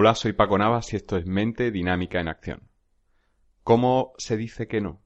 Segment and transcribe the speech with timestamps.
[0.00, 2.62] Hola, soy Paco Navas y esto es Mente Dinámica en Acción.
[3.64, 5.02] ¿Cómo se dice que no?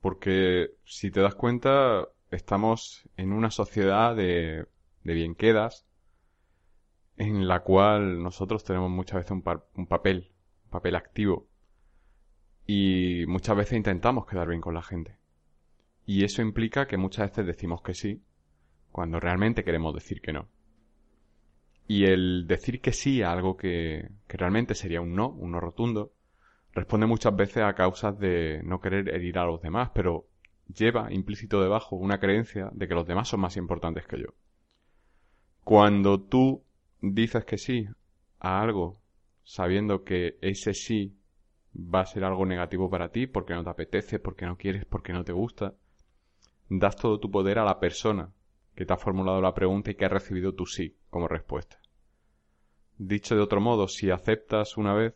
[0.00, 4.66] Porque si te das cuenta, estamos en una sociedad de,
[5.04, 5.86] de bien quedas
[7.16, 9.44] en la cual nosotros tenemos muchas veces un,
[9.76, 10.32] un papel,
[10.64, 11.46] un papel activo.
[12.66, 15.16] Y muchas veces intentamos quedar bien con la gente.
[16.04, 18.20] Y eso implica que muchas veces decimos que sí,
[18.90, 20.48] cuando realmente queremos decir que no.
[21.88, 25.60] Y el decir que sí a algo que, que realmente sería un no, un no
[25.60, 26.12] rotundo,
[26.72, 30.26] responde muchas veces a causas de no querer herir a los demás, pero
[30.74, 34.34] lleva implícito debajo una creencia de que los demás son más importantes que yo.
[35.64, 36.62] Cuando tú
[37.00, 37.88] dices que sí
[38.38, 39.00] a algo
[39.44, 41.16] sabiendo que ese sí
[41.74, 45.12] va a ser algo negativo para ti porque no te apetece, porque no quieres, porque
[45.12, 45.74] no te gusta,
[46.68, 48.30] das todo tu poder a la persona
[48.74, 51.80] que te ha formulado la pregunta y que ha recibido tu sí como respuesta.
[52.98, 55.14] Dicho de otro modo, si aceptas una vez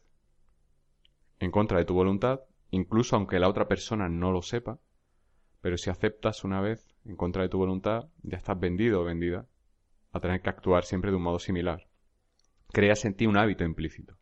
[1.39, 4.79] en contra de tu voluntad, incluso aunque la otra persona no lo sepa,
[5.63, 9.47] pero si aceptas una vez en contra de tu voluntad, ya estás vendido o vendida
[10.13, 11.87] a tener que actuar siempre de un modo similar.
[12.73, 14.17] Creas en ti un hábito implícito.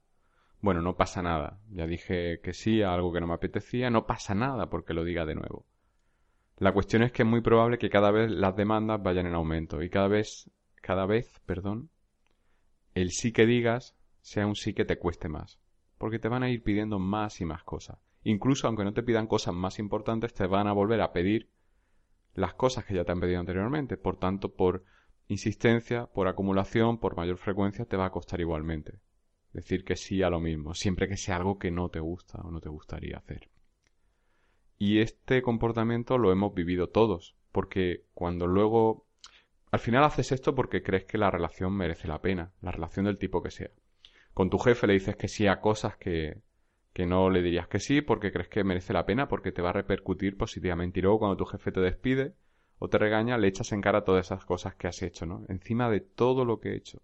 [0.60, 1.58] Bueno, no pasa nada.
[1.70, 5.04] Ya dije que sí a algo que no me apetecía, no pasa nada porque lo
[5.04, 5.66] diga de nuevo.
[6.58, 9.82] La cuestión es que es muy probable que cada vez las demandas vayan en aumento
[9.82, 10.50] y cada vez,
[10.80, 11.90] cada vez, perdón,
[13.00, 15.58] el sí que digas sea un sí que te cueste más,
[15.98, 17.98] porque te van a ir pidiendo más y más cosas.
[18.24, 21.50] Incluso aunque no te pidan cosas más importantes, te van a volver a pedir
[22.34, 23.96] las cosas que ya te han pedido anteriormente.
[23.96, 24.84] Por tanto, por
[25.28, 29.00] insistencia, por acumulación, por mayor frecuencia, te va a costar igualmente.
[29.52, 32.50] Decir que sí a lo mismo, siempre que sea algo que no te gusta o
[32.50, 33.50] no te gustaría hacer.
[34.78, 39.07] Y este comportamiento lo hemos vivido todos, porque cuando luego...
[39.70, 43.18] Al final haces esto porque crees que la relación merece la pena, la relación del
[43.18, 43.70] tipo que sea.
[44.32, 46.40] Con tu jefe le dices que sí a cosas que,
[46.92, 49.70] que no le dirías que sí porque crees que merece la pena, porque te va
[49.70, 51.00] a repercutir positivamente.
[51.00, 52.34] Y luego cuando tu jefe te despide
[52.78, 55.44] o te regaña, le echas en cara todas esas cosas que has hecho, ¿no?
[55.48, 57.02] Encima de todo lo que he hecho.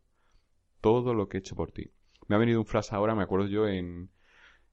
[0.81, 1.91] Todo lo que he hecho por ti.
[2.29, 4.11] Me ha venido un frase ahora, me acuerdo yo en,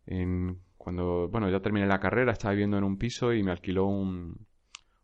[0.06, 3.85] en cuando, bueno, ya terminé la carrera, estaba viviendo en un piso y me alquiló
[3.85, 4.47] un,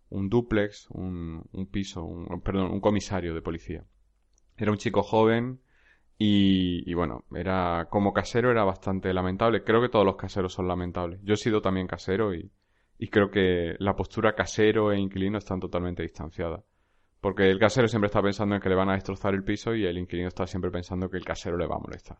[0.09, 3.83] un duplex, un, un piso, un, perdón, un comisario de policía.
[4.57, 5.59] Era un chico joven
[6.17, 9.63] y, bueno, era como casero era bastante lamentable.
[9.63, 11.19] Creo que todos los caseros son lamentables.
[11.23, 12.49] Yo he sido también casero y
[13.11, 16.63] creo que la postura casero e inquilino están totalmente distanciadas.
[17.21, 19.85] Porque el casero siempre está pensando en que le van a destrozar el piso y
[19.85, 22.17] el inquilino está siempre pensando que el casero le va a molestar.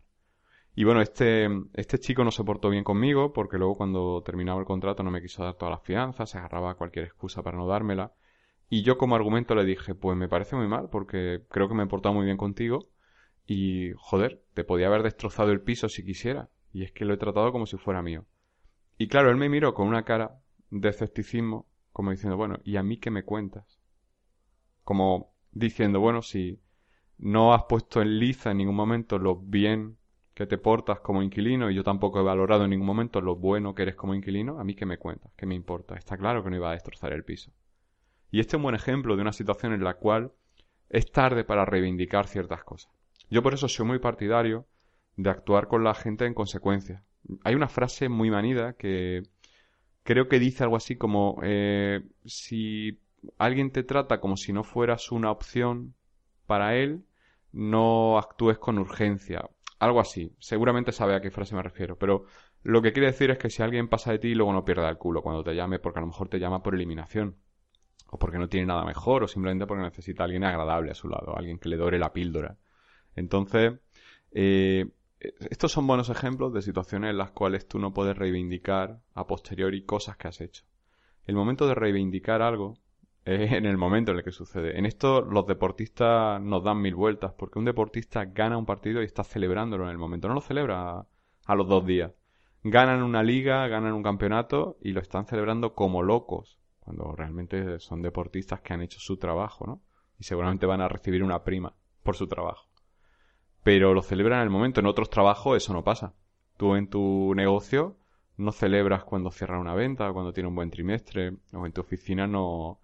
[0.78, 4.64] Y bueno, este, este chico no se portó bien conmigo porque luego cuando terminaba el
[4.64, 8.12] contrato no me quiso dar todas las fianzas, se agarraba cualquier excusa para no dármela.
[8.70, 11.82] Y yo como argumento le dije, pues me parece muy mal porque creo que me
[11.82, 12.90] he portado muy bien contigo
[13.44, 16.48] y, joder, te podía haber destrozado el piso si quisiera.
[16.72, 18.24] Y es que lo he tratado como si fuera mío.
[18.98, 20.38] Y claro, él me miró con una cara
[20.70, 23.80] de escepticismo, como diciendo, bueno, ¿y a mí qué me cuentas?
[24.84, 26.60] Como diciendo, bueno, si
[27.16, 29.98] no has puesto en liza en ningún momento lo bien
[30.38, 33.74] que te portas como inquilino y yo tampoco he valorado en ningún momento lo bueno
[33.74, 35.96] que eres como inquilino, a mí qué me cuentas, qué me importa.
[35.96, 37.50] Está claro que no iba a destrozar el piso.
[38.30, 40.30] Y este es un buen ejemplo de una situación en la cual
[40.90, 42.92] es tarde para reivindicar ciertas cosas.
[43.28, 44.64] Yo por eso soy muy partidario
[45.16, 47.02] de actuar con la gente en consecuencia.
[47.42, 49.24] Hay una frase muy manida que
[50.04, 53.00] creo que dice algo así como eh, si
[53.38, 55.96] alguien te trata como si no fueras una opción
[56.46, 57.02] para él,
[57.50, 59.48] no actúes con urgencia.
[59.78, 60.34] Algo así.
[60.38, 61.96] Seguramente sabe a qué frase me refiero.
[61.96, 62.24] Pero
[62.62, 64.98] lo que quiere decir es que si alguien pasa de ti, luego no pierda el
[64.98, 67.36] culo cuando te llame, porque a lo mejor te llama por eliminación.
[68.10, 71.36] O porque no tiene nada mejor, o simplemente porque necesita alguien agradable a su lado,
[71.36, 72.56] alguien que le dore la píldora.
[73.14, 73.74] Entonces,
[74.32, 74.86] eh,
[75.50, 79.84] estos son buenos ejemplos de situaciones en las cuales tú no puedes reivindicar a posteriori
[79.84, 80.64] cosas que has hecho.
[81.26, 82.78] El momento de reivindicar algo
[83.30, 84.78] en el momento en el que sucede.
[84.78, 89.04] En esto los deportistas nos dan mil vueltas, porque un deportista gana un partido y
[89.04, 91.06] está celebrándolo en el momento, no lo celebra
[91.46, 92.12] a los dos días.
[92.62, 98.00] Ganan una liga, ganan un campeonato y lo están celebrando como locos, cuando realmente son
[98.02, 99.82] deportistas que han hecho su trabajo, ¿no?
[100.18, 102.68] Y seguramente van a recibir una prima por su trabajo.
[103.62, 104.80] pero lo celebran en el momento.
[104.80, 106.14] En otros trabajos eso no pasa.
[106.56, 107.98] Tú en tu negocio
[108.38, 112.26] no celebras cuando cierras una venta, cuando tiene un buen trimestre, o en tu oficina
[112.26, 112.80] no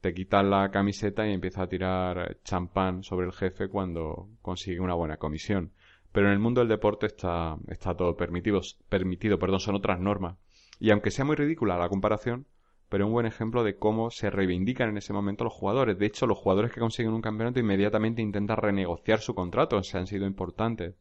[0.00, 4.94] te quitas la camiseta y empiezas a tirar champán sobre el jefe cuando consigue una
[4.94, 5.72] buena comisión.
[6.12, 10.36] Pero en el mundo del deporte está, está todo permitido, permitido, perdón, son otras normas.
[10.80, 12.46] Y aunque sea muy ridícula la comparación,
[12.88, 15.98] pero un buen ejemplo de cómo se reivindican en ese momento los jugadores.
[15.98, 20.06] De hecho, los jugadores que consiguen un campeonato inmediatamente intentan renegociar su contrato, se han
[20.06, 20.94] sido importantes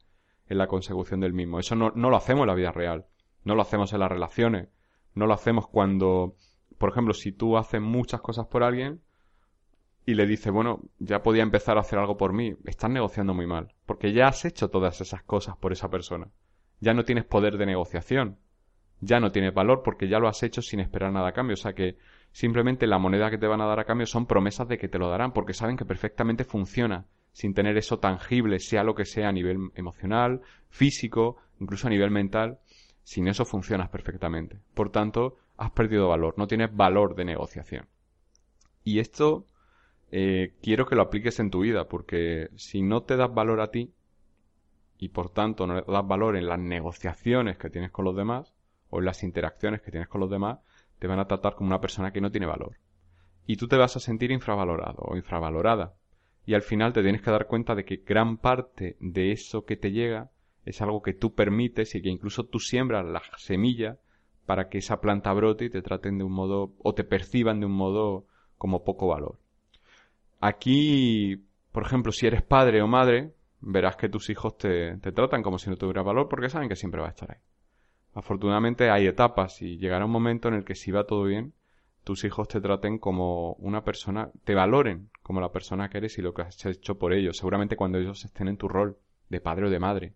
[0.49, 1.59] en la consecución del mismo.
[1.59, 3.05] Eso no lo hacemos en la vida real,
[3.43, 4.67] no lo hacemos en las relaciones,
[5.13, 6.35] no lo hacemos cuando,
[6.77, 9.01] por ejemplo, si tú haces muchas cosas por alguien
[10.05, 13.45] y le dices, bueno, ya podía empezar a hacer algo por mí, estás negociando muy
[13.45, 16.27] mal, porque ya has hecho todas esas cosas por esa persona.
[16.79, 18.37] Ya no tienes poder de negociación
[18.99, 21.53] ya no tiene valor porque ya lo has hecho sin esperar nada a cambio.
[21.53, 21.97] O sea que
[22.31, 24.99] simplemente la moneda que te van a dar a cambio son promesas de que te
[24.99, 29.29] lo darán porque saben que perfectamente funciona sin tener eso tangible, sea lo que sea
[29.29, 32.59] a nivel emocional, físico, incluso a nivel mental.
[33.03, 34.59] Sin eso funcionas perfectamente.
[34.73, 37.87] Por tanto, has perdido valor, no tienes valor de negociación.
[38.83, 39.45] Y esto
[40.11, 43.71] eh, quiero que lo apliques en tu vida porque si no te das valor a
[43.71, 43.93] ti
[44.97, 48.53] y por tanto no das valor en las negociaciones que tienes con los demás,
[48.89, 50.59] o en las interacciones que tienes con los demás,
[50.99, 52.77] te van a tratar como una persona que no tiene valor.
[53.45, 55.95] Y tú te vas a sentir infravalorado o infravalorada.
[56.45, 59.75] Y al final te tienes que dar cuenta de que gran parte de eso que
[59.75, 60.31] te llega
[60.65, 63.99] es algo que tú permites y que incluso tú siembras la semilla
[64.47, 67.65] para que esa planta brote y te traten de un modo o te perciban de
[67.65, 68.25] un modo
[68.57, 69.37] como poco valor.
[70.39, 75.59] Aquí, por ejemplo, si eres padre o madre, verás que tus hijos te, tratan como
[75.59, 77.41] si no tuvieras valor porque saben que siempre va a estar ahí.
[78.13, 81.53] Afortunadamente hay etapas y llegará un momento en el que si va todo bien,
[82.05, 86.21] tus hijos te traten como una persona, te valoren como la persona que eres y
[86.21, 88.97] lo que has hecho por ellos, seguramente cuando ellos estén en tu rol
[89.27, 90.13] de padre o de madre.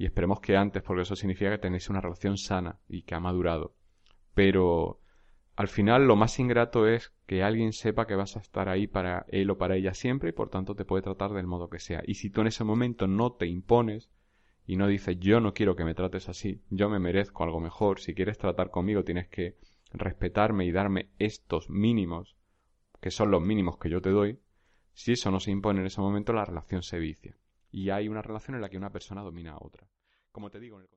[0.00, 3.20] Y esperemos que antes, porque eso significa que tenéis una relación sana y que ha
[3.20, 3.74] madurado.
[4.32, 4.98] Pero
[5.56, 9.26] al final lo más ingrato es que alguien sepa que vas a estar ahí para
[9.28, 12.00] él o para ella siempre y por tanto te puede tratar del modo que sea.
[12.06, 14.10] Y si tú en ese momento no te impones,
[14.64, 18.00] y no dice yo no quiero que me trates así, yo me merezco algo mejor,
[18.00, 19.58] si quieres tratar conmigo tienes que
[19.92, 22.38] respetarme y darme estos mínimos,
[23.02, 24.40] que son los mínimos que yo te doy,
[24.94, 27.36] si eso no se impone en ese momento la relación se vicia.
[27.72, 29.86] Y hay una relación en la que una persona domina a otra.
[30.32, 30.90] Como te digo en el...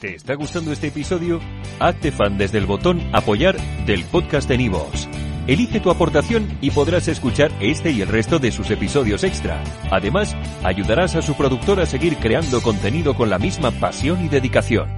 [0.00, 1.40] ¿Te está gustando este episodio?
[1.80, 5.08] Hazte fan desde el botón apoyar del podcast de Nivos.
[5.48, 9.64] Elige tu aportación y podrás escuchar este y el resto de sus episodios extra.
[9.90, 14.97] Además, ayudarás a su productor a seguir creando contenido con la misma pasión y dedicación.